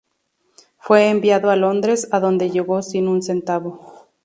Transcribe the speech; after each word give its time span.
Fue 0.79 1.09
enviado 1.11 1.51
a 1.51 1.55
Londres, 1.55 2.07
a 2.11 2.19
donde 2.19 2.49
llegó 2.49 2.81
sin 2.81 3.07
un 3.07 3.21
centavo. 3.21 4.09